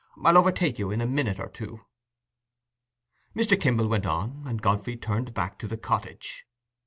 I'll 0.23 0.35
overtake 0.35 0.79
you 0.79 0.89
in 0.89 0.99
a 0.99 1.05
minute 1.05 1.39
or 1.39 1.47
two." 1.47 1.81
Mr. 3.35 3.55
Kimble 3.55 3.87
went 3.87 4.07
on, 4.07 4.41
and 4.47 4.59
Godfrey 4.59 4.97
turned 4.97 5.35
back 5.35 5.59
to 5.59 5.67
the 5.67 5.77
cottage. 5.77 6.47